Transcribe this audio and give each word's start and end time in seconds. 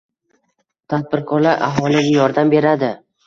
Tadbirkorlar 0.93 1.61
aholiga 1.67 2.03
yordam 2.09 2.55
beradi 2.57 2.93